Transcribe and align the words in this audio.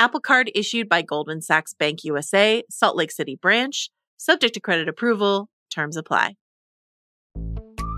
Apple 0.00 0.20
Card 0.20 0.50
issued 0.54 0.88
by 0.88 1.02
Goldman 1.02 1.42
Sachs 1.42 1.74
Bank 1.74 2.04
USA, 2.04 2.62
Salt 2.70 2.96
Lake 2.96 3.10
City 3.10 3.36
branch, 3.36 3.90
subject 4.16 4.54
to 4.54 4.60
credit 4.60 4.88
approval. 4.88 5.50
Terms 5.70 5.94
apply. 5.94 6.36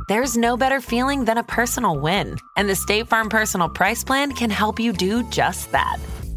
There's 0.09 0.37
no 0.37 0.57
better 0.57 0.81
feeling 0.81 1.27
than 1.27 1.39
a 1.39 1.45
personal 1.45 1.97
win, 1.97 2.39
and 2.57 2.69
the 2.69 2.75
State 2.75 3.07
Farm 3.07 3.29
Personal 3.29 3.69
Price 3.69 4.03
Plan 4.03 4.33
can 4.33 4.51
help 4.51 4.81
you 4.81 4.93
do 4.93 5.23
just 5.31 5.71
that. 5.71 5.97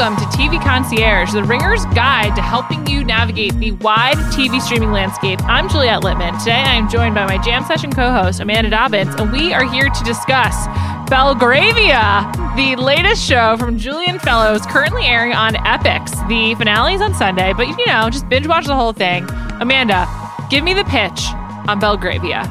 Welcome 0.00 0.30
to 0.30 0.38
TV 0.38 0.58
Concierge, 0.64 1.32
the 1.32 1.44
Ringer's 1.44 1.84
guide 1.94 2.34
to 2.34 2.40
helping 2.40 2.86
you 2.86 3.04
navigate 3.04 3.52
the 3.58 3.72
wide 3.72 4.16
TV 4.32 4.58
streaming 4.58 4.92
landscape. 4.92 5.38
I'm 5.42 5.68
Juliet 5.68 6.02
Litman. 6.02 6.38
Today 6.38 6.52
I 6.52 6.74
am 6.76 6.88
joined 6.88 7.14
by 7.14 7.26
my 7.26 7.36
jam 7.36 7.66
session 7.66 7.92
co 7.92 8.10
host, 8.10 8.40
Amanda 8.40 8.70
Dobbins, 8.70 9.14
and 9.16 9.30
we 9.30 9.52
are 9.52 9.70
here 9.70 9.90
to 9.90 10.04
discuss 10.04 10.66
Belgravia, 11.10 12.32
the 12.56 12.76
latest 12.76 13.22
show 13.22 13.58
from 13.58 13.76
Julian 13.76 14.18
Fellowes, 14.18 14.64
currently 14.64 15.04
airing 15.04 15.34
on 15.34 15.52
Epix. 15.52 16.26
The 16.28 16.54
finale 16.54 16.94
is 16.94 17.02
on 17.02 17.12
Sunday, 17.12 17.52
but 17.52 17.68
you 17.68 17.76
know, 17.84 18.08
just 18.08 18.26
binge 18.30 18.46
watch 18.46 18.64
the 18.64 18.74
whole 18.74 18.94
thing. 18.94 19.28
Amanda, 19.60 20.08
give 20.48 20.64
me 20.64 20.72
the 20.72 20.84
pitch 20.84 21.26
on 21.68 21.78
Belgravia. 21.78 22.44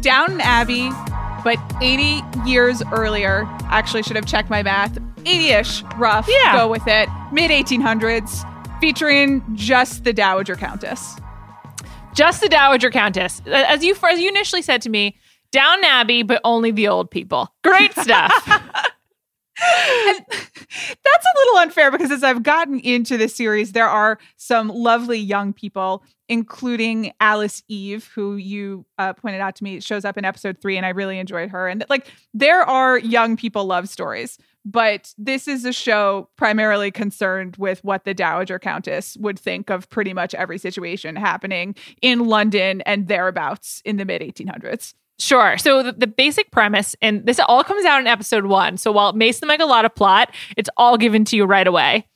Downton 0.00 0.40
Abbey, 0.40 0.90
but 1.44 1.56
80 1.80 2.22
years 2.44 2.82
earlier. 2.90 3.44
Actually, 3.66 4.02
should 4.02 4.16
have 4.16 4.26
checked 4.26 4.50
my 4.50 4.64
math. 4.64 4.98
80-ish, 5.24 5.82
rough. 5.96 6.28
Yeah. 6.28 6.56
Go 6.56 6.68
with 6.68 6.86
it. 6.86 7.08
Mid 7.32 7.50
1800s, 7.50 8.80
featuring 8.80 9.44
just 9.54 10.04
the 10.04 10.12
Dowager 10.12 10.56
Countess. 10.56 11.16
Just 12.14 12.40
the 12.40 12.48
Dowager 12.48 12.90
Countess. 12.90 13.40
As 13.46 13.84
you 13.84 13.94
as 14.02 14.20
you 14.20 14.28
initially 14.28 14.62
said 14.62 14.82
to 14.82 14.90
me, 14.90 15.16
Downton 15.52 15.84
Abbey, 15.84 16.22
but 16.22 16.40
only 16.44 16.70
the 16.70 16.88
old 16.88 17.10
people. 17.10 17.52
Great 17.62 17.92
stuff. 17.94 18.48
And 18.48 18.62
that's 20.28 21.26
a 21.26 21.38
little 21.38 21.58
unfair 21.60 21.90
because 21.90 22.10
as 22.10 22.22
I've 22.22 22.42
gotten 22.42 22.80
into 22.80 23.16
this 23.16 23.34
series, 23.34 23.72
there 23.72 23.88
are 23.88 24.18
some 24.36 24.68
lovely 24.68 25.18
young 25.18 25.52
people, 25.52 26.02
including 26.28 27.12
Alice 27.20 27.62
Eve, 27.68 28.10
who 28.14 28.36
you 28.36 28.86
uh, 28.98 29.12
pointed 29.12 29.40
out 29.40 29.56
to 29.56 29.64
me 29.64 29.80
shows 29.80 30.04
up 30.04 30.16
in 30.16 30.24
episode 30.24 30.58
three, 30.60 30.76
and 30.76 30.86
I 30.86 30.90
really 30.90 31.18
enjoyed 31.18 31.50
her. 31.50 31.68
And 31.68 31.84
like, 31.88 32.10
there 32.32 32.62
are 32.62 32.98
young 32.98 33.36
people 33.36 33.64
love 33.64 33.88
stories, 33.88 34.38
but 34.64 35.12
this 35.16 35.48
is 35.48 35.64
a 35.64 35.72
show 35.72 36.28
primarily 36.36 36.90
concerned 36.90 37.56
with 37.56 37.82
what 37.82 38.04
the 38.04 38.14
Dowager 38.14 38.58
Countess 38.58 39.16
would 39.18 39.38
think 39.38 39.70
of 39.70 39.88
pretty 39.88 40.12
much 40.12 40.34
every 40.34 40.58
situation 40.58 41.16
happening 41.16 41.74
in 42.02 42.26
London 42.26 42.80
and 42.82 43.08
thereabouts 43.08 43.82
in 43.84 43.96
the 43.96 44.04
mid 44.04 44.22
1800s. 44.22 44.94
Sure. 45.18 45.58
So 45.58 45.82
the, 45.82 45.92
the, 45.92 46.06
basic 46.06 46.50
premise, 46.50 46.96
and 47.02 47.26
this 47.26 47.38
all 47.40 47.62
comes 47.62 47.84
out 47.84 48.00
in 48.00 48.06
episode 48.06 48.46
one. 48.46 48.78
So 48.78 48.90
while 48.90 49.10
it 49.10 49.16
may 49.16 49.32
seem 49.32 49.50
like 49.50 49.60
a 49.60 49.66
lot 49.66 49.84
of 49.84 49.94
plot, 49.94 50.34
it's 50.56 50.70
all 50.78 50.96
given 50.96 51.26
to 51.26 51.36
you 51.36 51.44
right 51.44 51.66
away. 51.66 52.06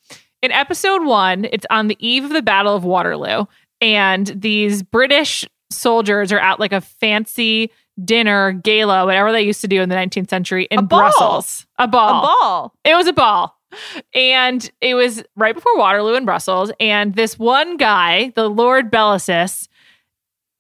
In 0.43 0.51
episode 0.51 1.05
one, 1.05 1.45
it's 1.53 1.67
on 1.69 1.89
the 1.89 1.99
eve 2.01 2.25
of 2.25 2.31
the 2.31 2.41
Battle 2.41 2.75
of 2.75 2.85
Waterloo, 2.85 3.45
and 3.81 4.27
these 4.29 4.83
British 4.83 5.45
soldiers 5.71 6.33
are 6.33 6.39
at 6.39 6.61
like 6.61 6.73
a 6.73 6.81
fancy 6.81 7.71
dinner, 8.03 8.53
gala, 8.53 9.05
whatever 9.07 9.33
they 9.33 9.43
used 9.43 9.61
to 9.61 9.69
do 9.69 9.81
in 9.83 9.89
the 9.89 9.95
19th 9.95 10.31
century 10.31 10.67
in 10.71 10.81
A. 10.81 10.83
Brussels. 10.83 11.67
A 11.79 11.87
ball. 11.87 12.19
A 12.19 12.23
ball. 12.23 12.75
It 12.85 12.95
was 12.95 13.07
a 13.07 13.13
ball. 13.13 13.59
And 14.15 14.71
it 14.81 14.95
was 14.95 15.23
right 15.37 15.55
before 15.55 15.77
Waterloo 15.77 16.15
in 16.15 16.25
Brussels. 16.25 16.71
And 16.81 17.15
this 17.15 17.39
one 17.39 17.77
guy, 17.77 18.33
the 18.35 18.49
Lord 18.49 18.91
Bellasis, 18.91 19.69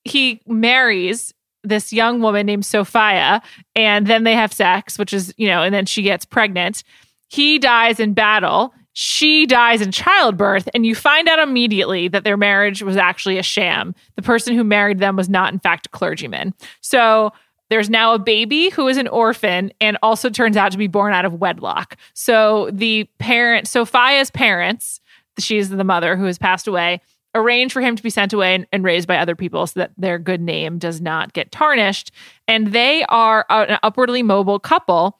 he 0.04 0.40
marries 0.46 1.32
this 1.62 1.92
young 1.92 2.20
woman 2.20 2.44
named 2.46 2.66
Sophia, 2.66 3.40
and 3.74 4.06
then 4.06 4.24
they 4.24 4.34
have 4.34 4.52
sex, 4.52 4.98
which 4.98 5.12
is, 5.12 5.32
you 5.38 5.48
know, 5.48 5.62
and 5.62 5.74
then 5.74 5.86
she 5.86 6.02
gets 6.02 6.24
pregnant. 6.26 6.84
He 7.28 7.58
dies 7.58 7.98
in 7.98 8.12
battle. 8.12 8.74
She 8.94 9.44
dies 9.44 9.80
in 9.80 9.90
childbirth, 9.90 10.68
and 10.72 10.86
you 10.86 10.94
find 10.94 11.28
out 11.28 11.40
immediately 11.40 12.08
that 12.08 12.24
their 12.24 12.36
marriage 12.36 12.82
was 12.82 12.96
actually 12.96 13.38
a 13.38 13.42
sham. 13.42 13.94
The 14.14 14.22
person 14.22 14.54
who 14.54 14.62
married 14.64 15.00
them 15.00 15.16
was 15.16 15.28
not, 15.28 15.52
in 15.52 15.58
fact, 15.58 15.86
a 15.86 15.90
clergyman. 15.90 16.54
So 16.80 17.32
there's 17.70 17.90
now 17.90 18.14
a 18.14 18.20
baby 18.20 18.70
who 18.70 18.86
is 18.86 18.96
an 18.96 19.08
orphan 19.08 19.72
and 19.80 19.98
also 20.00 20.30
turns 20.30 20.56
out 20.56 20.70
to 20.72 20.78
be 20.78 20.86
born 20.86 21.12
out 21.12 21.24
of 21.24 21.34
wedlock. 21.34 21.96
So 22.14 22.70
the 22.72 23.08
parent, 23.18 23.66
Sophia's 23.66 24.30
parents, 24.30 25.00
she's 25.38 25.70
the 25.70 25.82
mother 25.82 26.16
who 26.16 26.24
has 26.24 26.38
passed 26.38 26.68
away, 26.68 27.00
arrange 27.34 27.72
for 27.72 27.80
him 27.80 27.96
to 27.96 28.02
be 28.02 28.10
sent 28.10 28.32
away 28.32 28.54
and, 28.54 28.66
and, 28.72 28.84
raised 28.84 29.08
by 29.08 29.16
other 29.16 29.34
people 29.34 29.66
so 29.66 29.80
that 29.80 29.90
their 29.98 30.20
good 30.20 30.40
name 30.40 30.78
does 30.78 31.00
not 31.00 31.32
get 31.32 31.50
tarnished. 31.50 32.12
And 32.46 32.68
they 32.68 33.04
are 33.08 33.44
an 33.50 33.78
upwardly 33.82 34.22
mobile 34.22 34.60
couple 34.60 35.18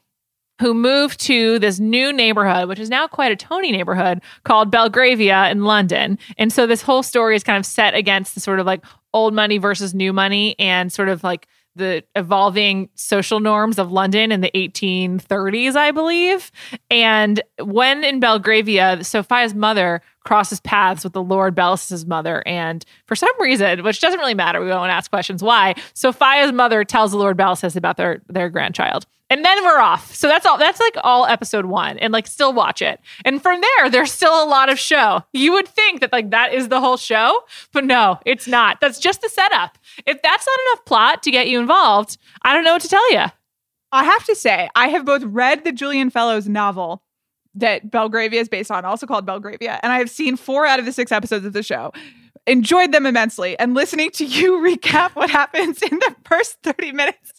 who 0.61 0.75
moved 0.75 1.21
to 1.21 1.59
this 1.59 1.81
new 1.81 2.13
neighborhood, 2.13 2.69
which 2.69 2.79
is 2.79 2.89
now 2.89 3.07
quite 3.07 3.33
a 3.33 3.37
Tony 3.37 3.73
neighborhood 3.73 4.21
called 4.45 4.71
Belgravia 4.71 5.51
in 5.51 5.65
London. 5.65 6.19
And 6.39 6.53
so 6.53 6.67
this 6.67 6.83
whole 6.83 7.03
story 7.03 7.37
is 7.37 7.43
kind 7.43 7.59
of 7.59 7.67
set 7.67 7.95
against 7.95 8.35
the 8.35 8.41
sort 8.41 8.61
of 8.61 8.67
like 8.67 8.85
old 9.13 9.35
money 9.35 9.59
versus 9.59 9.95
new 9.95 10.13
money 10.13 10.55
and 10.59 10.93
sort 10.93 11.09
of 11.09 11.25
like 11.25 11.47
the 11.77 12.05
evolving 12.15 12.89
social 12.95 13.41
norms 13.41 13.79
of 13.79 13.91
London 13.91 14.31
in 14.31 14.41
the 14.41 14.51
1830s, 14.55 15.75
I 15.75 15.91
believe. 15.91 16.53
And 16.91 17.43
when 17.61 18.05
in 18.05 18.21
Belgravia, 18.21 19.03
Sophia's 19.03 19.55
mother 19.55 20.01
crosses 20.25 20.61
paths 20.61 21.05
with 21.05 21.13
the 21.13 21.23
Lord 21.23 21.55
Bellas's 21.55 22.07
mother. 22.07 22.43
And 22.47 22.85
for 23.07 23.15
some 23.15 23.31
reason, 23.41 23.85
which 23.85 24.01
doesn't 24.01 24.19
really 24.19 24.35
matter, 24.35 24.61
we 24.61 24.69
won't 24.69 24.91
ask 24.91 25.11
questions 25.11 25.43
why, 25.43 25.75
Sophia's 25.95 26.53
mother 26.53 26.85
tells 26.85 27.13
the 27.13 27.19
Lord 27.19 27.37
Bellas 27.37 27.77
about 27.77 27.97
their, 27.97 28.23
their 28.29 28.49
grandchild. 28.51 29.07
And 29.31 29.45
then 29.45 29.65
we're 29.65 29.81
off. 29.81 30.15
So 30.15 30.29
that's 30.29 30.45
all 30.45 30.59
that's 30.59 30.79
like 30.79 30.97
all 31.03 31.25
episode 31.27 31.65
one. 31.65 31.99
And 31.99 32.13
like 32.13 32.27
still 32.27 32.53
watch 32.53 32.83
it. 32.83 33.01
And 33.25 33.43
from 33.43 33.61
there, 33.61 33.91
there's 33.91 34.13
still 34.13 34.45
a 34.45 34.47
lot 34.47 34.69
of 34.69 34.79
show. 34.79 35.23
You 35.33 35.53
would 35.53 35.67
think 35.67 36.01
that 36.01 36.13
like 36.13 36.31
that 36.31 36.53
is 36.53 36.69
the 36.69 36.81
whole 36.81 36.99
show, 36.99 37.43
but 37.73 37.85
no, 37.85 38.21
it's 38.27 38.47
not. 38.47 38.81
That's 38.81 38.99
just 38.99 39.23
the 39.23 39.29
setup. 39.31 39.79
If 40.07 40.21
that's 40.21 40.47
not 40.47 40.59
enough 40.69 40.85
plot 40.85 41.23
to 41.23 41.31
get 41.31 41.49
you 41.49 41.59
involved, 41.59 42.19
I 42.43 42.53
don't 42.53 42.65
know 42.65 42.75
what 42.75 42.83
to 42.83 42.89
tell 42.89 43.13
you. 43.13 43.25
I 43.93 44.05
have 44.05 44.25
to 44.25 44.35
say, 44.35 44.69
I 44.75 44.89
have 44.89 45.05
both 45.05 45.23
read 45.23 45.65
the 45.65 45.73
Julian 45.73 46.11
Fellowes 46.11 46.49
novel 46.49 47.04
that 47.55 47.91
Belgravia 47.91 48.41
is 48.41 48.49
based 48.49 48.71
on, 48.71 48.85
also 48.85 49.07
called 49.07 49.27
Belgravia, 49.27 49.79
and 49.83 49.93
I 49.93 49.99
have 49.99 50.11
seen 50.11 50.37
four 50.37 50.67
out 50.67 50.79
of 50.79 50.87
the 50.87 50.93
six 50.93 51.13
episodes 51.13 51.45
of 51.45 51.53
the 51.53 51.63
show. 51.63 51.93
Enjoyed 52.47 52.93
them 52.93 53.07
immensely, 53.07 53.59
and 53.59 53.73
listening 53.73 54.11
to 54.13 54.25
you 54.25 54.59
recap 54.59 55.15
what 55.15 55.31
happens 55.31 55.81
in 55.83 55.99
the 55.99 56.15
first 56.27 56.59
30 56.63 56.93
minutes 56.93 57.33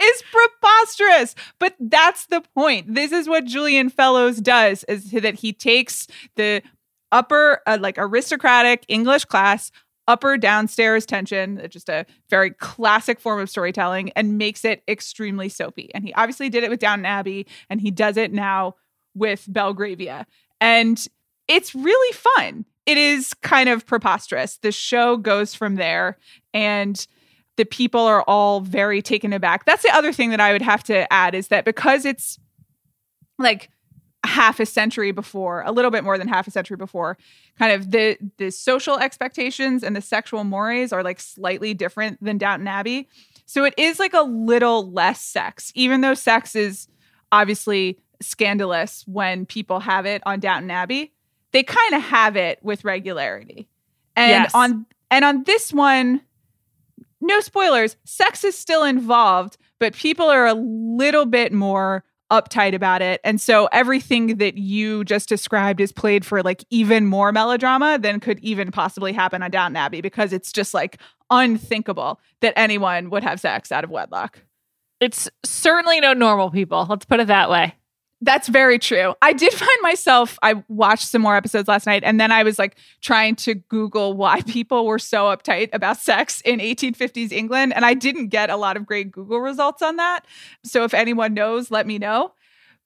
is 0.00 0.22
preposterous. 0.30 1.34
But 1.58 1.74
that's 1.80 2.26
the 2.26 2.42
point. 2.54 2.94
This 2.94 3.10
is 3.10 3.28
what 3.28 3.44
Julian 3.44 3.90
Fellowes 3.90 4.38
does 4.38 4.84
is 4.84 5.10
that 5.10 5.34
he 5.34 5.52
takes 5.52 6.06
the 6.36 6.62
upper 7.10 7.60
uh, 7.66 7.78
like 7.80 7.96
aristocratic 7.98 8.84
English 8.88 9.24
class 9.24 9.72
upper 10.08 10.36
downstairs 10.36 11.06
tension, 11.06 11.64
just 11.70 11.88
a 11.88 12.04
very 12.28 12.50
classic 12.50 13.20
form 13.20 13.40
of 13.40 13.48
storytelling, 13.48 14.10
and 14.10 14.38
makes 14.38 14.64
it 14.64 14.82
extremely 14.88 15.48
soapy. 15.48 15.90
And 15.94 16.04
he 16.04 16.12
obviously 16.14 16.48
did 16.48 16.64
it 16.64 16.70
with 16.70 16.80
Downton 16.80 17.06
Abbey, 17.06 17.46
and 17.70 17.80
he 17.80 17.90
does 17.90 18.16
it 18.16 18.32
now 18.32 18.74
with 19.14 19.44
Belgravia. 19.48 20.26
And 20.60 21.04
it's 21.48 21.74
really 21.74 22.12
fun. 22.14 22.64
It 22.86 22.98
is 22.98 23.34
kind 23.34 23.68
of 23.68 23.86
preposterous. 23.86 24.58
The 24.58 24.72
show 24.72 25.16
goes 25.16 25.54
from 25.54 25.76
there, 25.76 26.18
and 26.52 27.06
the 27.56 27.64
people 27.64 28.00
are 28.00 28.22
all 28.22 28.60
very 28.60 29.02
taken 29.02 29.32
aback. 29.32 29.64
That's 29.64 29.82
the 29.82 29.94
other 29.94 30.12
thing 30.12 30.30
that 30.30 30.40
I 30.40 30.52
would 30.52 30.62
have 30.62 30.82
to 30.84 31.10
add 31.12 31.34
is 31.34 31.48
that 31.48 31.64
because 31.64 32.04
it's 32.04 32.38
like 33.38 33.70
half 34.24 34.60
a 34.60 34.66
century 34.66 35.12
before, 35.12 35.62
a 35.62 35.72
little 35.72 35.90
bit 35.90 36.04
more 36.04 36.16
than 36.16 36.28
half 36.28 36.46
a 36.46 36.50
century 36.50 36.76
before, 36.76 37.18
kind 37.58 37.72
of 37.72 37.90
the 37.90 38.16
the 38.38 38.50
social 38.50 38.98
expectations 38.98 39.82
and 39.82 39.94
the 39.94 40.00
sexual 40.00 40.44
mores 40.44 40.92
are 40.92 41.02
like 41.02 41.20
slightly 41.20 41.74
different 41.74 42.22
than 42.22 42.38
Downton 42.38 42.68
Abbey. 42.68 43.08
So 43.46 43.64
it 43.64 43.74
is 43.76 43.98
like 43.98 44.14
a 44.14 44.22
little 44.22 44.90
less 44.90 45.20
sex, 45.20 45.72
even 45.74 46.00
though 46.00 46.14
sex 46.14 46.56
is 46.56 46.88
obviously 47.30 47.98
scandalous 48.22 49.04
when 49.06 49.46
people 49.46 49.80
have 49.80 50.06
it 50.06 50.22
on 50.24 50.40
Downton 50.40 50.70
Abbey. 50.70 51.12
They 51.52 51.62
kind 51.62 51.94
of 51.94 52.02
have 52.02 52.36
it 52.36 52.58
with 52.62 52.84
regularity. 52.84 53.68
And 54.16 54.44
Yes. 54.44 54.50
on 54.54 54.86
and 55.10 55.24
on 55.24 55.44
this 55.44 55.72
one, 55.72 56.22
no 57.20 57.40
spoilers, 57.40 57.96
sex 58.04 58.44
is 58.44 58.56
still 58.58 58.84
involved, 58.84 59.58
but 59.78 59.94
people 59.94 60.26
are 60.26 60.46
a 60.46 60.54
little 60.54 61.26
bit 61.26 61.52
more 61.52 62.04
uptight 62.30 62.74
about 62.74 63.02
it. 63.02 63.20
And 63.24 63.38
so 63.38 63.66
everything 63.72 64.38
that 64.38 64.56
you 64.56 65.04
just 65.04 65.28
described 65.28 65.80
is 65.82 65.92
played 65.92 66.24
for 66.24 66.42
like 66.42 66.64
even 66.70 67.06
more 67.06 67.30
melodrama 67.30 67.98
than 68.00 68.20
could 68.20 68.38
even 68.40 68.70
possibly 68.70 69.12
happen 69.12 69.42
on 69.42 69.50
Downton 69.50 69.76
Abbey 69.76 70.00
because 70.00 70.32
it's 70.32 70.50
just 70.50 70.72
like 70.72 70.96
unthinkable 71.30 72.20
that 72.40 72.54
anyone 72.56 73.10
would 73.10 73.22
have 73.22 73.38
sex 73.38 73.70
out 73.70 73.84
of 73.84 73.90
wedlock. 73.90 74.40
It's 74.98 75.28
certainly 75.44 76.00
no 76.00 76.14
normal 76.14 76.50
people. 76.50 76.86
Let's 76.88 77.04
put 77.04 77.20
it 77.20 77.26
that 77.26 77.50
way. 77.50 77.74
That's 78.22 78.46
very 78.46 78.78
true. 78.78 79.14
I 79.20 79.32
did 79.32 79.52
find 79.52 79.78
myself, 79.82 80.38
I 80.42 80.62
watched 80.68 81.08
some 81.08 81.20
more 81.20 81.36
episodes 81.36 81.68
last 81.68 81.86
night, 81.86 82.04
and 82.04 82.20
then 82.20 82.30
I 82.30 82.44
was 82.44 82.58
like 82.58 82.76
trying 83.00 83.34
to 83.36 83.54
Google 83.54 84.14
why 84.14 84.40
people 84.46 84.86
were 84.86 85.00
so 85.00 85.24
uptight 85.24 85.68
about 85.72 85.98
sex 85.98 86.40
in 86.42 86.60
1850s 86.60 87.32
England. 87.32 87.74
And 87.74 87.84
I 87.84 87.94
didn't 87.94 88.28
get 88.28 88.48
a 88.48 88.56
lot 88.56 88.76
of 88.76 88.86
great 88.86 89.10
Google 89.10 89.40
results 89.40 89.82
on 89.82 89.96
that. 89.96 90.20
So 90.64 90.84
if 90.84 90.94
anyone 90.94 91.34
knows, 91.34 91.70
let 91.70 91.86
me 91.86 91.98
know. 91.98 92.32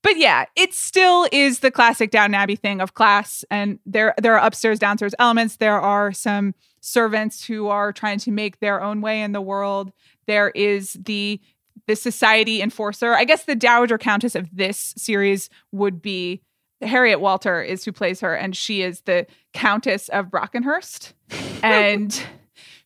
But 0.03 0.19
yeah, 0.19 0.47
it 0.57 0.73
still 0.73 1.27
is 1.33 1.61
the 1.61 1.71
classic 1.71 2.11
Downton 2.11 2.35
Abbey 2.35 2.57
thing 2.57 2.81
of 2.81 2.95
class. 2.95 3.45
And 3.51 3.79
there, 3.85 4.15
there 4.19 4.39
are 4.39 4.47
upstairs, 4.47 4.79
downstairs 4.79 5.15
elements. 5.19 5.57
There 5.57 5.81
are 5.81 6.13
some 6.13 6.55
servants 6.81 7.45
who 7.45 7.69
are 7.69 7.93
trying 7.93 8.21
to 8.21 8.31
make 8.31 8.61
their 8.61 8.81
own 8.81 9.01
way 9.01 9.21
in 9.21 9.33
the 9.33 9.41
world. 9.41 9.93
There 10.27 10.51
is 10.51 10.93
the 10.93 11.41
the 11.87 11.97
society 11.97 12.61
enforcer. 12.61 13.15
I 13.15 13.25
guess 13.25 13.45
the 13.45 13.55
Dowager 13.55 13.99
Countess 13.99 14.35
of 14.35 14.49
this 14.53 14.95
series 14.97 15.49
would 15.73 16.03
be 16.03 16.43
Harriet 16.83 17.21
Walter 17.21 17.63
is 17.63 17.85
who 17.85 17.93
plays 17.93 18.21
her, 18.21 18.35
and 18.35 18.55
she 18.57 18.83
is 18.83 19.03
the 19.03 19.27
Countess 19.55 20.09
of 20.11 20.27
Brockenhurst. 20.27 21.13
and 21.63 22.23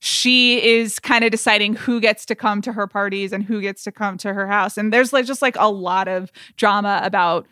she 0.00 0.64
is 0.64 0.98
kind 0.98 1.24
of 1.24 1.30
deciding 1.30 1.74
who 1.74 2.00
gets 2.00 2.24
to 2.26 2.34
come 2.34 2.62
to 2.62 2.72
her 2.72 2.86
parties 2.86 3.32
and 3.32 3.44
who 3.44 3.60
gets 3.60 3.84
to 3.84 3.92
come 3.92 4.16
to 4.18 4.32
her 4.32 4.46
house. 4.46 4.78
And 4.78 4.92
there's 4.92 5.12
like 5.12 5.26
just 5.26 5.42
like 5.42 5.56
a 5.58 5.70
lot 5.70 6.08
of 6.08 6.32
drama 6.56 7.00
about 7.02 7.46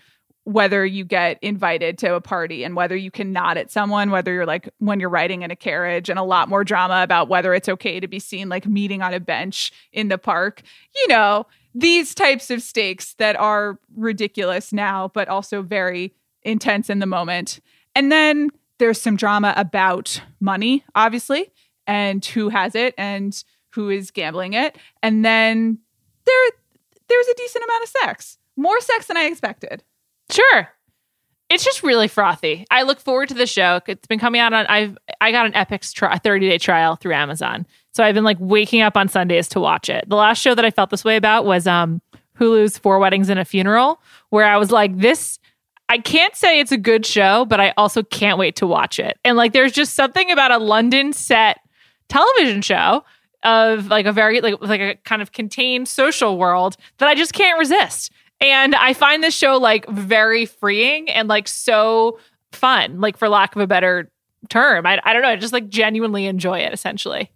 whether 0.49 0.87
you 0.87 1.05
get 1.05 1.39
invited 1.43 1.99
to 1.99 2.15
a 2.15 2.23
party 2.23 2.65
and 2.65 2.75
whether 2.75 2.97
you 2.97 3.11
can 3.11 3.35
nod 3.35 3.59
at 3.59 3.71
someone, 3.71 4.11
whether 4.11 4.33
you're 4.33 4.47
like 4.47 4.67
when 4.79 4.99
you're 4.99 5.11
riding 5.11 5.43
in 5.43 5.51
a 5.51 5.57
carriage, 5.57 6.09
and 6.09 6.19
a 6.19 6.23
lot 6.23 6.49
more 6.49 6.65
drama 6.65 7.03
about 7.03 7.29
whether 7.29 7.53
it's 7.53 7.69
okay 7.69 8.01
to 8.01 8.09
be 8.09 8.19
seen 8.19 8.49
like 8.49 8.67
meeting 8.67 9.03
on 9.03 9.13
a 9.13 9.21
bench 9.21 9.71
in 9.93 10.09
the 10.09 10.17
park. 10.17 10.63
You 10.97 11.09
know, 11.09 11.47
these 11.75 12.15
types 12.15 12.51
of 12.51 12.63
stakes 12.63 13.13
that 13.19 13.37
are 13.37 13.79
ridiculous 13.95 14.73
now, 14.73 15.09
but 15.09 15.29
also 15.29 15.61
very 15.61 16.15
intense 16.43 16.89
in 16.89 17.01
the 17.01 17.05
moment. 17.05 17.61
And 17.95 18.11
then 18.11 18.49
there's 18.79 18.99
some 18.99 19.17
drama 19.17 19.53
about 19.55 20.23
money, 20.41 20.83
obviously, 20.95 21.53
and 21.87 22.25
who 22.25 22.49
has 22.49 22.75
it 22.75 22.95
and 22.97 23.45
who 23.75 23.91
is 23.91 24.11
gambling 24.11 24.55
it. 24.55 24.79
And 25.03 25.27
then 25.27 25.79
there 26.25 26.51
there's 27.07 27.29
a 27.29 27.35
decent 27.35 27.65
amount 27.65 27.83
of 27.83 27.89
sex. 27.91 28.39
More 28.57 28.81
sex 28.81 29.09
than 29.09 29.19
I 29.19 29.25
expected. 29.25 29.85
Sure. 30.31 30.69
It's 31.51 31.65
just 31.65 31.83
really 31.83 32.09
frothy. 32.09 32.67
I 32.71 32.83
look 32.83 33.01
forward 33.01 33.31
to 33.31 33.35
the 33.35 33.47
show. 33.47 33.81
It's 33.87 34.07
been 34.07 34.19
coming 34.19 34.41
out 34.41 34.53
on 34.53 34.67
I've 34.67 34.99
I 35.21 35.33
got 35.33 35.47
an 35.47 35.53
Epix 35.53 35.93
tri- 35.95 36.19
30 36.19 36.49
day 36.49 36.59
trial 36.59 36.97
through 36.97 37.15
Amazon. 37.15 37.67
So 37.93 38.05
I've 38.05 38.15
been 38.15 38.25
like 38.25 38.37
waking 38.39 38.83
up 38.83 38.97
on 38.97 39.09
Sundays 39.09 39.49
to 39.49 39.61
watch 39.61 39.89
it. 39.89 40.09
The 40.09 40.17
last 40.17 40.41
show 40.41 40.55
that 40.55 40.65
I 40.65 40.71
felt 40.71 40.91
this 40.91 41.05
way 41.05 41.17
about 41.17 41.47
was 41.47 41.67
um 41.67 42.03
Hulu's 42.39 42.77
Four 42.77 42.99
Weddings 42.99 43.31
and 43.31 43.41
a 43.41 43.45
Funeral, 43.45 44.01
where 44.29 44.45
I 44.45 44.59
was 44.59 44.71
like, 44.71 44.97
this 44.99 45.39
I 45.89 45.99
can't 45.99 46.37
say 46.37 46.61
it's 46.61 46.73
a 46.73 46.77
good 46.77 47.07
show, 47.07 47.47
but 47.47 47.61
I 47.61 47.73
also 47.79 48.03
can't 48.03 48.39
wait 48.39 48.57
to 48.57 48.67
watch 48.67 48.99
it. 48.99 49.19
And 49.25 49.39
like 49.39 49.55
there's 49.55 49.73
just 49.73 49.95
something 49.95 50.31
about 50.31 50.51
a 50.51 50.59
London 50.59 51.15
set 51.15 51.61
television 52.11 52.61
show 52.61 53.05
of 53.43 53.87
like 53.87 54.05
a 54.05 54.13
very 54.13 54.43
like 54.43 54.57
like 54.61 54.81
a 54.81 54.97
kind 55.05 55.23
of 55.23 55.33
contained 55.33 55.89
social 55.89 56.37
world 56.37 56.77
that 56.99 57.09
I 57.09 57.15
just 57.15 57.33
can't 57.33 57.59
resist. 57.59 58.13
And 58.41 58.75
I 58.75 58.93
find 58.93 59.23
this 59.23 59.35
show 59.35 59.57
like 59.57 59.89
very 59.89 60.47
freeing 60.47 61.11
and 61.11 61.29
like 61.29 61.49
so 61.49 62.19
fun, 62.53 63.01
like 63.01 63.17
for 63.17 63.29
lack 63.29 63.57
of 63.57 63.63
a 63.63 63.67
better 63.67 64.11
term. 64.49 64.87
I, 64.87 65.01
I 65.05 65.13
don't 65.13 65.23
know. 65.23 65.29
I 65.29 65.37
just 65.37 65.53
like 65.53 65.69
genuinely 65.69 66.27
enjoy 66.27 66.61
it 66.61 66.73
essentially. 66.73 67.31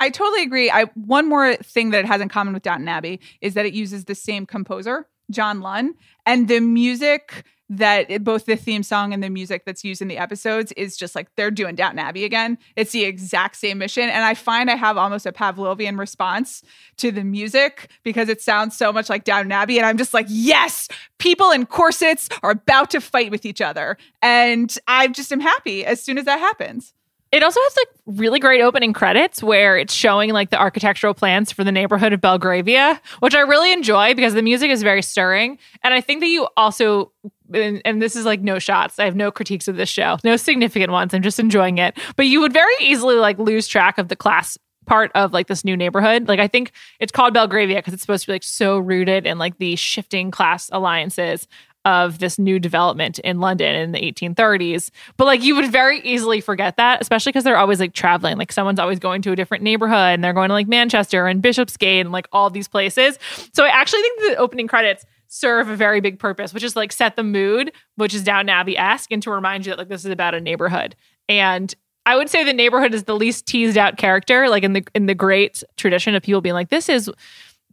I 0.00 0.10
totally 0.10 0.42
agree. 0.42 0.70
I 0.70 0.84
one 0.94 1.28
more 1.28 1.54
thing 1.56 1.90
that 1.90 2.00
it 2.00 2.06
has 2.06 2.20
in 2.20 2.28
common 2.28 2.52
with 2.52 2.62
Downton 2.62 2.88
Abbey 2.88 3.20
is 3.40 3.54
that 3.54 3.64
it 3.64 3.74
uses 3.74 4.04
the 4.04 4.14
same 4.14 4.44
composer, 4.44 5.06
John 5.30 5.60
Lunn, 5.60 5.94
and 6.26 6.48
the 6.48 6.60
music 6.60 7.44
that 7.70 8.10
it- 8.10 8.22
both 8.24 8.44
the 8.46 8.56
theme 8.56 8.82
song 8.82 9.12
and 9.12 9.22
the 9.22 9.30
music 9.30 9.64
that's 9.64 9.82
used 9.84 10.02
in 10.02 10.08
the 10.08 10.18
episodes 10.18 10.72
is 10.72 10.96
just 10.96 11.14
like 11.14 11.28
they're 11.36 11.50
doing 11.50 11.74
Downton 11.74 11.98
Abbey 11.98 12.24
again. 12.24 12.58
It's 12.76 12.92
the 12.92 13.04
exact 13.04 13.56
same 13.56 13.78
mission, 13.78 14.08
and 14.10 14.24
I 14.24 14.34
find 14.34 14.70
I 14.70 14.76
have 14.76 14.96
almost 14.98 15.26
a 15.26 15.32
Pavlovian 15.32 15.98
response 15.98 16.62
to 16.98 17.10
the 17.10 17.24
music 17.24 17.90
because 18.02 18.28
it 18.28 18.42
sounds 18.42 18.76
so 18.76 18.92
much 18.92 19.08
like 19.08 19.24
Downton 19.24 19.52
Abbey, 19.52 19.78
and 19.78 19.86
I'm 19.86 19.96
just 19.96 20.12
like, 20.14 20.26
yes, 20.28 20.88
people 21.18 21.50
in 21.50 21.66
corsets 21.66 22.28
are 22.42 22.50
about 22.50 22.90
to 22.90 23.00
fight 23.00 23.30
with 23.30 23.46
each 23.46 23.60
other, 23.60 23.96
and 24.22 24.76
I 24.86 25.08
just 25.08 25.32
am 25.32 25.40
happy 25.40 25.84
as 25.86 26.02
soon 26.02 26.18
as 26.18 26.26
that 26.26 26.38
happens. 26.40 26.92
It 27.32 27.42
also 27.42 27.58
has 27.60 27.76
like 27.78 27.88
really 28.06 28.38
great 28.38 28.60
opening 28.60 28.92
credits 28.92 29.42
where 29.42 29.76
it's 29.76 29.92
showing 29.92 30.30
like 30.30 30.50
the 30.50 30.56
architectural 30.56 31.14
plans 31.14 31.50
for 31.50 31.64
the 31.64 31.72
neighborhood 31.72 32.12
of 32.12 32.20
Belgravia, 32.20 33.00
which 33.18 33.34
I 33.34 33.40
really 33.40 33.72
enjoy 33.72 34.14
because 34.14 34.34
the 34.34 34.42
music 34.42 34.70
is 34.70 34.84
very 34.84 35.02
stirring. 35.02 35.58
And 35.82 35.92
I 35.92 36.00
think 36.00 36.20
that 36.20 36.28
you 36.28 36.46
also, 36.56 37.10
and, 37.54 37.82
and 37.84 38.02
this 38.02 38.16
is 38.16 38.24
like 38.24 38.40
no 38.40 38.58
shots, 38.58 38.98
I 38.98 39.04
have 39.04 39.16
no 39.16 39.30
critiques 39.30 39.68
of 39.68 39.76
this 39.76 39.88
show, 39.88 40.18
no 40.24 40.36
significant 40.36 40.92
ones. 40.92 41.14
I'm 41.14 41.22
just 41.22 41.38
enjoying 41.38 41.78
it. 41.78 41.98
But 42.16 42.26
you 42.26 42.40
would 42.40 42.52
very 42.52 42.74
easily 42.80 43.16
like 43.16 43.38
lose 43.38 43.68
track 43.68 43.98
of 43.98 44.08
the 44.08 44.16
class 44.16 44.58
part 44.86 45.10
of 45.14 45.32
like 45.32 45.46
this 45.46 45.64
new 45.64 45.76
neighborhood. 45.76 46.28
Like 46.28 46.40
I 46.40 46.48
think 46.48 46.72
it's 47.00 47.12
called 47.12 47.34
Belgravia 47.34 47.76
because 47.76 47.94
it's 47.94 48.02
supposed 48.02 48.24
to 48.24 48.28
be 48.28 48.32
like 48.34 48.42
so 48.42 48.78
rooted 48.78 49.26
in 49.26 49.38
like 49.38 49.58
the 49.58 49.76
shifting 49.76 50.30
class 50.30 50.68
alliances 50.72 51.48
of 51.84 52.18
this 52.18 52.38
new 52.38 52.58
development 52.58 53.18
in 53.18 53.40
London 53.40 53.74
in 53.74 53.92
the 53.92 53.98
1830s. 53.98 54.90
But 55.16 55.26
like 55.26 55.42
you 55.42 55.54
would 55.54 55.70
very 55.70 56.00
easily 56.00 56.40
forget 56.40 56.76
that, 56.78 57.02
especially 57.02 57.30
because 57.30 57.44
they're 57.44 57.58
always 57.58 57.78
like 57.78 57.92
traveling. 57.92 58.38
Like 58.38 58.52
someone's 58.52 58.78
always 58.78 58.98
going 58.98 59.20
to 59.22 59.32
a 59.32 59.36
different 59.36 59.62
neighborhood 59.62 60.14
and 60.14 60.24
they're 60.24 60.32
going 60.32 60.48
to 60.48 60.54
like 60.54 60.66
Manchester 60.66 61.26
and 61.26 61.42
Bishopsgate 61.42 62.00
and 62.00 62.12
like 62.12 62.26
all 62.32 62.48
these 62.48 62.68
places. 62.68 63.18
So 63.52 63.64
I 63.64 63.68
actually 63.68 64.00
think 64.00 64.20
the 64.20 64.36
opening 64.36 64.66
credits 64.66 65.04
serve 65.34 65.68
a 65.68 65.76
very 65.76 66.00
big 66.00 66.18
purpose, 66.18 66.54
which 66.54 66.62
is 66.62 66.76
like 66.76 66.92
set 66.92 67.16
the 67.16 67.24
mood, 67.24 67.72
which 67.96 68.14
is 68.14 68.22
Downton 68.22 68.50
Abbey 68.50 68.78
esque, 68.78 69.10
and 69.10 69.22
to 69.22 69.30
remind 69.30 69.66
you 69.66 69.72
that 69.72 69.78
like 69.78 69.88
this 69.88 70.04
is 70.04 70.10
about 70.10 70.34
a 70.34 70.40
neighborhood. 70.40 70.94
And 71.28 71.74
I 72.06 72.16
would 72.16 72.30
say 72.30 72.44
the 72.44 72.52
neighborhood 72.52 72.94
is 72.94 73.04
the 73.04 73.16
least 73.16 73.46
teased 73.46 73.76
out 73.76 73.96
character, 73.96 74.48
like 74.48 74.62
in 74.62 74.74
the 74.74 74.84
in 74.94 75.06
the 75.06 75.14
great 75.14 75.62
tradition 75.76 76.14
of 76.14 76.22
people 76.22 76.40
being 76.40 76.54
like, 76.54 76.68
this 76.68 76.88
is 76.88 77.10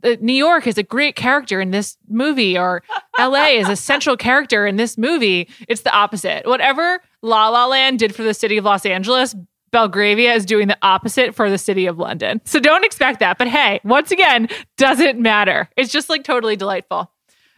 uh, 0.03 0.15
New 0.19 0.33
York 0.33 0.65
is 0.65 0.77
a 0.79 0.83
great 0.83 1.15
character 1.15 1.61
in 1.61 1.69
this 1.71 1.97
movie, 2.09 2.57
or 2.57 2.81
LA 3.19 3.45
is 3.49 3.69
a 3.69 3.75
central 3.75 4.17
character 4.17 4.65
in 4.65 4.77
this 4.77 4.97
movie. 4.97 5.47
It's 5.67 5.81
the 5.81 5.93
opposite. 5.93 6.47
Whatever 6.47 7.01
La 7.21 7.49
La 7.49 7.67
Land 7.67 7.99
did 7.99 8.15
for 8.15 8.23
the 8.23 8.33
city 8.33 8.57
of 8.57 8.65
Los 8.65 8.85
Angeles, 8.85 9.35
Belgravia 9.71 10.33
is 10.33 10.45
doing 10.45 10.67
the 10.67 10.77
opposite 10.81 11.35
for 11.35 11.49
the 11.49 11.59
city 11.59 11.85
of 11.85 11.99
London. 11.99 12.41
So 12.45 12.59
don't 12.59 12.83
expect 12.83 13.19
that. 13.19 13.37
But 13.37 13.49
hey, 13.49 13.79
once 13.83 14.11
again, 14.11 14.49
doesn't 14.77 15.19
matter. 15.19 15.69
It's 15.77 15.91
just 15.91 16.09
like 16.09 16.23
totally 16.23 16.55
delightful. 16.55 17.11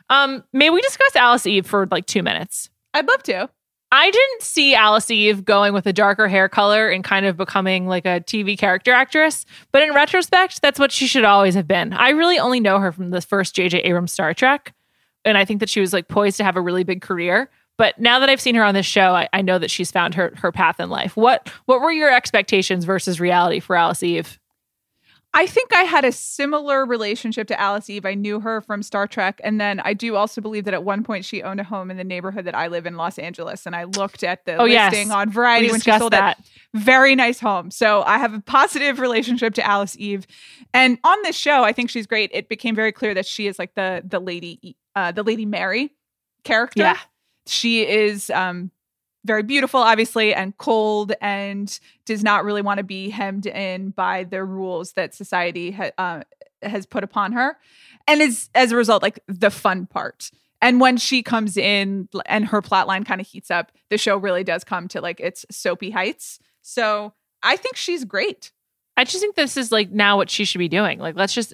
Um, 0.10 0.44
may 0.54 0.70
we 0.70 0.82
discuss 0.82 1.16
Alice 1.16 1.46
Eve 1.46 1.66
for 1.66 1.88
like 1.92 2.06
two 2.06 2.24
minutes? 2.24 2.70
I'd 2.94 3.08
love 3.08 3.24
to. 3.24 3.50
I 3.92 4.10
didn't 4.10 4.42
see 4.42 4.74
Alice 4.74 5.12
Eve 5.12 5.46
going 5.46 5.72
with 5.72 5.86
a 5.86 5.94
darker 5.94 6.28
hair 6.28 6.50
color 6.50 6.90
and 6.90 7.04
kind 7.04 7.28
of 7.28 7.38
becoming 7.38 7.86
like 7.86 8.06
a 8.06 8.22
TV 8.22 8.58
character 8.58 8.92
actress. 8.92 9.46
But 9.72 9.84
in 9.84 9.94
retrospect, 9.94 10.64
that's 10.64 10.80
what 10.80 10.92
she 10.92 11.06
should 11.06 11.24
always 11.24 11.54
have 11.54 11.68
been. 11.68 11.94
I 11.94 12.10
really 12.10 12.40
only 12.40 12.60
know 12.60 12.80
her 12.80 12.92
from 12.92 13.12
the 13.12 13.22
first 13.22 13.56
J.J. 13.56 13.82
Abrams 13.82 14.12
Star 14.12 14.34
Trek. 14.34 14.74
And 15.26 15.38
I 15.38 15.46
think 15.46 15.60
that 15.60 15.70
she 15.70 15.80
was 15.80 15.94
like 15.94 16.08
poised 16.08 16.38
to 16.38 16.44
have 16.44 16.56
a 16.56 16.62
really 16.62 16.84
big 16.84 17.04
career. 17.04 17.52
But 17.78 18.00
now 18.00 18.20
that 18.20 18.30
I've 18.30 18.42
seen 18.42 18.56
her 18.56 18.64
on 18.64 18.74
this 18.74 18.86
show, 18.88 19.14
I, 19.14 19.30
I 19.32 19.44
know 19.44 19.60
that 19.60 19.70
she's 19.70 19.92
found 19.92 20.16
her 20.16 20.34
her 20.38 20.52
path 20.52 20.80
in 20.80 20.90
life. 20.90 21.16
What 21.16 21.52
what 21.66 21.82
were 21.82 21.92
your 21.92 22.12
expectations 22.12 22.86
versus 22.86 23.20
reality 23.20 23.60
for 23.60 23.76
Alice 23.76 24.02
Eve? 24.04 24.40
I 25.36 25.48
think 25.48 25.74
I 25.74 25.82
had 25.82 26.06
a 26.06 26.12
similar 26.12 26.86
relationship 26.86 27.48
to 27.48 27.60
Alice 27.60 27.90
Eve. 27.90 28.06
I 28.06 28.14
knew 28.14 28.40
her 28.40 28.62
from 28.62 28.84
Star 28.84 29.08
Trek. 29.08 29.42
And 29.44 29.60
then 29.60 29.80
I 29.80 29.94
do 29.94 30.16
also 30.16 30.42
believe 30.42 30.66
that 30.66 30.76
at 30.76 30.84
one 30.84 31.04
point 31.04 31.26
she 31.26 31.42
owned 31.42 31.60
a 31.60 31.64
home 31.64 31.90
in 31.90 31.98
the 31.98 32.04
neighborhood 32.04 32.46
that 32.46 32.54
I 32.54 32.68
live 32.68 32.86
in 32.86 32.98
Los 32.98 33.18
Angeles. 33.18 33.66
And 33.66 33.76
I 33.76 33.86
looked 33.86 34.24
at 34.24 34.46
the 34.46 34.58
Oh, 34.58 34.66
yes. 34.66 34.92
listing 34.92 35.12
on 35.12 35.32
Variety 35.32 35.66
We 35.68 35.72
when 35.72 35.82
she 35.82 35.92
sold 35.98 36.14
that. 36.14 36.38
that. 36.38 36.80
Very 36.80 37.16
nice 37.16 37.40
home. 37.40 37.72
So 37.72 38.04
I 38.04 38.20
have 38.20 38.34
a 38.36 38.42
positive 38.42 39.00
relationship 39.00 39.56
to 39.56 39.66
Alice 39.66 39.96
Eve. 39.98 40.28
And 40.72 41.00
on 41.04 41.18
this 41.24 41.36
show, 41.36 41.64
I 41.64 41.74
think 41.74 41.90
she's 41.90 42.06
great. 42.06 42.30
It 42.32 42.48
became 42.48 42.76
very 42.76 42.92
clear 42.92 43.16
that 43.16 43.26
she 43.26 43.48
is 43.48 43.58
like 43.58 43.74
the 43.74 44.04
the 44.06 44.20
lady 44.20 44.76
uh 44.96 45.12
the 45.12 45.24
Lady 45.24 45.46
Mary 45.48 45.94
character. 46.44 46.82
Yeah. 46.84 46.98
she 47.48 47.82
is 47.88 48.30
um, 48.30 48.70
very 49.26 49.44
beautiful, 49.44 49.80
obviously, 49.80 50.34
and 50.34 50.58
cold, 50.58 51.14
and 51.22 51.80
does 52.06 52.24
not 52.24 52.44
really 52.44 52.62
want 52.62 52.80
to 52.80 52.84
be 52.84 53.10
hemmed 53.10 53.46
in 53.46 53.92
by 53.92 54.24
the 54.24 54.44
rules 54.44 54.94
that 54.94 55.14
society 55.14 55.72
ha- 55.72 55.92
uh, 55.98 56.22
has 56.62 56.86
put 56.86 57.04
upon 57.04 57.32
her, 57.34 57.58
and 58.08 58.22
is 58.22 58.50
as 58.54 58.72
a 58.72 58.76
result 58.76 59.02
like 59.02 59.20
the 59.28 59.50
fun 59.52 59.86
part. 59.86 60.32
And 60.62 60.80
when 60.80 60.96
she 60.96 61.24
comes 61.24 61.58
in 61.58 62.08
and 62.26 62.46
her 62.46 62.62
plotline 62.62 63.06
kind 63.06 63.20
of 63.20 63.28
heats 63.28 63.52
up, 63.52 63.74
the 63.90 63.98
show 63.98 64.16
really 64.16 64.46
does 64.46 64.64
come 64.64 64.88
to 64.90 65.02
like 65.02 65.20
its 65.20 65.46
soapy 65.52 65.90
heights. 65.90 66.40
So 66.62 67.14
I 67.44 67.58
think 67.58 67.76
she's 67.76 68.06
great. 68.06 68.54
I 68.96 69.04
just 69.04 69.20
think 69.20 69.36
this 69.36 69.58
is 69.58 69.72
like 69.72 69.92
now 69.92 70.16
what 70.16 70.30
she 70.30 70.46
should 70.46 70.60
be 70.60 70.70
doing. 70.70 71.00
Like, 71.00 71.16
let's 71.16 71.34
just. 71.34 71.54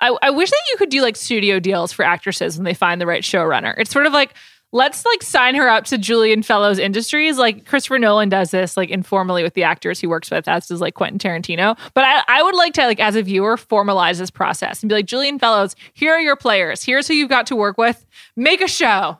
I, 0.00 0.16
I 0.20 0.30
wish 0.30 0.50
that 0.50 0.62
you 0.70 0.76
could 0.78 0.90
do 0.90 1.00
like 1.00 1.16
studio 1.16 1.60
deals 1.60 1.92
for 1.92 2.04
actresses 2.04 2.58
when 2.58 2.64
they 2.64 2.74
find 2.74 3.00
the 3.00 3.06
right 3.06 3.22
showrunner. 3.22 3.74
It's 3.78 3.90
sort 3.90 4.06
of 4.06 4.12
like 4.12 4.34
let's 4.72 5.04
like 5.04 5.22
sign 5.22 5.54
her 5.54 5.68
up 5.68 5.84
to 5.84 5.98
Julian 5.98 6.42
Fellowes 6.42 6.78
Industries. 6.78 7.38
Like 7.38 7.66
Christopher 7.66 7.98
Nolan 7.98 8.28
does 8.28 8.50
this 8.50 8.76
like 8.76 8.90
informally 8.90 9.42
with 9.42 9.54
the 9.54 9.62
actors 9.62 10.00
he 10.00 10.06
works 10.06 10.30
with, 10.30 10.48
as 10.48 10.66
does 10.66 10.80
like 10.80 10.94
Quentin 10.94 11.18
Tarantino. 11.18 11.78
But 11.94 12.04
I, 12.04 12.22
I 12.26 12.42
would 12.42 12.54
like 12.54 12.74
to 12.74 12.86
like 12.86 13.00
as 13.00 13.14
a 13.14 13.22
viewer 13.22 13.56
formalize 13.56 14.18
this 14.18 14.30
process 14.30 14.82
and 14.82 14.88
be 14.88 14.94
like, 14.94 15.06
Julian 15.06 15.38
Fellowes, 15.38 15.76
here 15.92 16.12
are 16.12 16.20
your 16.20 16.36
players. 16.36 16.82
Here's 16.82 17.06
who 17.06 17.14
you've 17.14 17.28
got 17.28 17.46
to 17.48 17.56
work 17.56 17.78
with. 17.78 18.04
Make 18.34 18.60
a 18.60 18.68
show. 18.68 19.18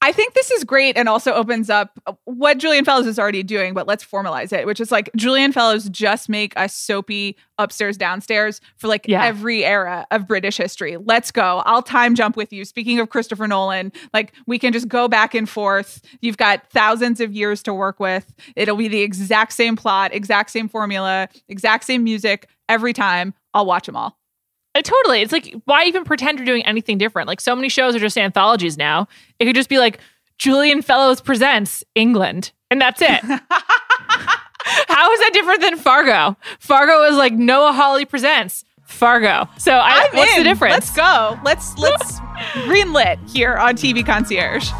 I 0.00 0.12
think 0.12 0.34
this 0.34 0.52
is 0.52 0.62
great 0.62 0.96
and 0.96 1.08
also 1.08 1.32
opens 1.32 1.68
up 1.68 1.98
what 2.24 2.58
Julian 2.58 2.84
Fellowes 2.84 3.06
is 3.08 3.18
already 3.18 3.42
doing, 3.42 3.74
but 3.74 3.88
let's 3.88 4.04
formalize 4.04 4.52
it, 4.52 4.64
which 4.64 4.80
is 4.80 4.92
like 4.92 5.10
Julian 5.16 5.50
Fellowes 5.52 5.88
just 5.88 6.28
make 6.28 6.52
a 6.56 6.68
soapy 6.68 7.36
upstairs 7.58 7.96
downstairs 7.96 8.60
for 8.76 8.86
like 8.86 9.06
Yeah. 9.08 9.24
every 9.24 9.64
era 9.64 10.06
of 10.12 10.28
British 10.28 10.56
history. 10.56 10.96
Let's 10.96 11.32
go. 11.32 11.62
I'll 11.66 11.82
time 11.82 12.14
jump 12.14 12.36
with 12.36 12.52
you. 12.52 12.64
Speaking 12.64 13.00
of 13.00 13.10
Christopher 13.10 13.48
Nolan, 13.48 13.92
like 14.14 14.32
we 14.46 14.58
can 14.58 14.72
just 14.72 14.86
go 14.88 15.08
back 15.08 15.34
and 15.34 15.48
forth. 15.48 16.00
You've 16.20 16.36
got 16.36 16.70
thousands 16.70 17.20
of 17.20 17.32
years 17.32 17.62
to 17.64 17.74
work 17.74 17.98
with. 17.98 18.32
It'll 18.54 18.76
be 18.76 18.88
the 18.88 19.00
exact 19.00 19.52
same 19.52 19.74
plot, 19.74 20.14
exact 20.14 20.50
same 20.50 20.68
formula, 20.68 21.28
exact 21.48 21.84
same 21.84 22.04
music 22.04 22.48
every 22.68 22.92
time. 22.92 23.34
I'll 23.54 23.66
watch 23.66 23.86
them 23.86 23.96
all. 23.96 24.17
Uh, 24.78 24.82
totally. 24.82 25.20
It's 25.20 25.32
like, 25.32 25.54
why 25.64 25.84
even 25.84 26.04
pretend 26.04 26.38
you're 26.38 26.46
doing 26.46 26.64
anything 26.64 26.98
different? 26.98 27.26
Like, 27.26 27.40
so 27.40 27.56
many 27.56 27.68
shows 27.68 27.96
are 27.96 27.98
just 27.98 28.16
anthologies 28.16 28.78
now. 28.78 29.08
It 29.38 29.46
could 29.46 29.56
just 29.56 29.68
be 29.68 29.78
like, 29.78 29.98
Julian 30.38 30.82
Fellowes 30.82 31.20
presents 31.20 31.82
England, 31.96 32.52
and 32.70 32.80
that's 32.80 33.02
it. 33.02 33.20
How 34.88 35.12
is 35.12 35.20
that 35.20 35.30
different 35.32 35.62
than 35.62 35.76
Fargo? 35.76 36.36
Fargo 36.60 37.02
is 37.04 37.16
like 37.16 37.32
Noah 37.32 37.72
Hawley 37.72 38.04
presents 38.04 38.64
Fargo. 38.84 39.48
So, 39.58 39.72
I, 39.72 40.08
I'm 40.10 40.16
what's 40.16 40.32
in. 40.36 40.44
the 40.44 40.48
difference? 40.48 40.74
Let's 40.74 40.94
go. 40.94 41.38
Let's 41.44 41.76
let's 41.78 42.20
greenlit 42.66 43.18
here 43.28 43.56
on 43.56 43.74
TV 43.74 44.06
Concierge. 44.06 44.70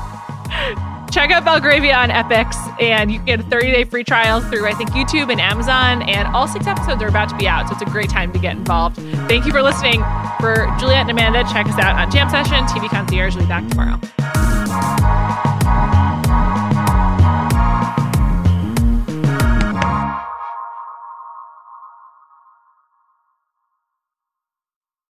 Check 1.11 1.31
out 1.31 1.45
Belgravia 1.45 1.95
on 1.95 2.11
Epix, 2.11 2.55
and 2.81 3.11
you 3.11 3.19
can 3.19 3.27
get 3.27 3.41
a 3.41 3.43
30 3.45 3.73
day 3.73 3.85
free 3.85 4.05
trial 4.05 4.41
through, 4.41 4.67
I 4.67 4.73
think, 4.73 4.91
YouTube 4.91 5.31
and 5.31 5.41
Amazon. 5.41 6.03
And 6.03 6.29
all 6.29 6.47
six 6.47 6.67
episodes 6.67 7.03
are 7.03 7.09
about 7.09 7.29
to 7.31 7.37
be 7.37 7.49
out, 7.49 7.69
so 7.69 7.75
it's 7.75 7.83
a 7.83 7.87
great 7.87 8.11
time 8.11 8.33
to 8.33 8.39
get 8.39 8.57
involved. 8.57 8.97
Thank 9.29 9.47
you 9.47 9.53
for 9.53 9.63
listening. 9.63 10.03
For 10.41 10.73
Juliet 10.79 11.09
and 11.09 11.11
Amanda, 11.11 11.45
check 11.53 11.67
us 11.67 11.79
out 11.79 11.97
on 11.97 12.11
Jam 12.11 12.29
Session, 12.29 12.65
TV 12.67 12.89
Concierge. 12.89 13.35
We'll 13.37 13.45
be 13.45 13.49
back 13.49 13.69
tomorrow. 13.69 14.98